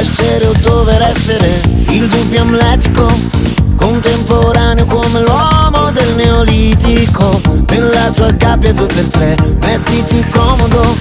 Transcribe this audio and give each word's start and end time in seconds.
essere 0.00 0.46
o 0.46 0.52
dover 0.60 1.02
essere, 1.02 1.60
il 1.88 2.06
dubbio 2.06 2.42
amletico, 2.42 3.10
contemporaneo 3.74 4.84
come 4.86 5.20
l'uomo 5.22 5.90
del 5.90 6.14
neolitico, 6.14 7.40
nella 7.68 8.08
tua 8.10 8.30
gabbia 8.30 8.72
due 8.72 8.86
per 8.86 9.04
tre, 9.06 9.36
mettiti 9.60 10.24
comodo, 10.30 10.96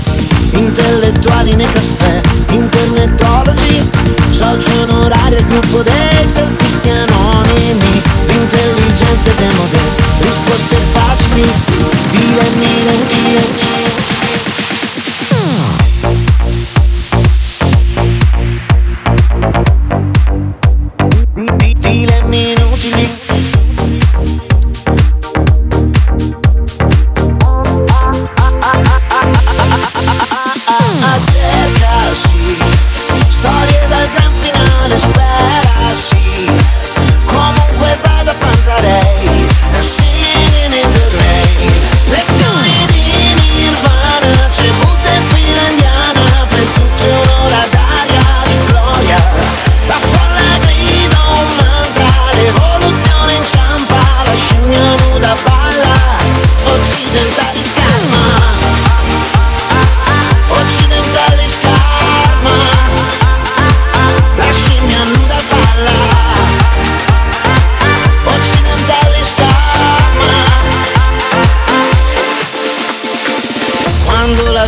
intellettuali 0.52 1.56
nei 1.56 1.68
caffè, 1.68 2.22
internetologi, 2.50 3.88
socio 4.32 4.70
onorario, 4.90 5.46
gruppo 5.48 5.84
dei 5.84 6.28
selfisti 6.28 6.90
anonimi, 6.90 8.02
intelligenze 8.30 9.32
demode, 9.38 9.80
risposte 10.22 10.76
facili, 10.92 11.67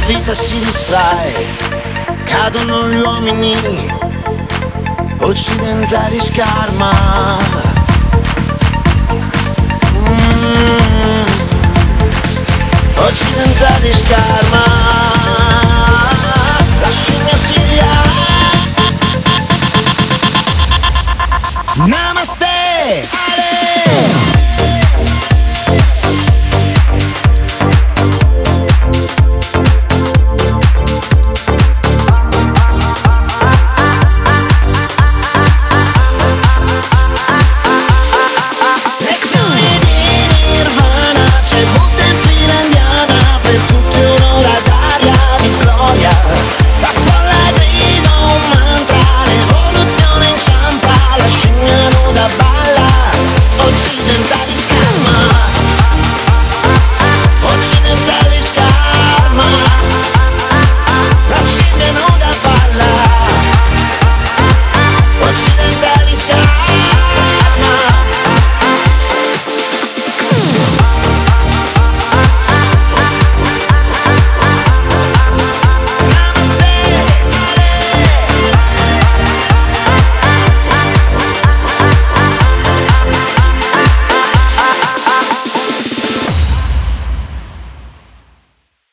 vita 0.08 0.34
si 0.34 0.60
distrae 0.60 1.48
Cadono 2.24 2.88
gli 2.90 3.00
uomini 3.00 3.94
Occidentali 5.20 6.20
scarma 6.20 7.38
Mm. 10.10 11.26
Occidentali 12.96 13.94
scarma 13.94 14.99